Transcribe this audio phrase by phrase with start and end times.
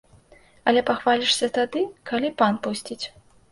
[0.71, 3.01] Але пахвалішся тады, калі пан пусціць.